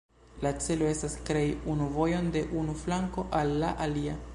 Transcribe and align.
La 0.45 0.51
celo 0.67 0.87
estas 0.93 1.17
krei 1.29 1.53
unu 1.75 1.91
vojon 1.99 2.33
de 2.39 2.45
unu 2.63 2.79
flanko 2.87 3.31
al 3.43 3.57
la 3.65 3.75
alia. 3.89 4.23